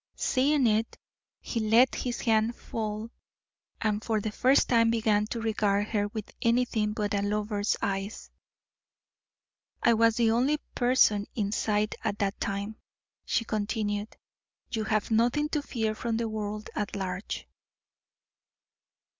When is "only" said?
10.31-10.57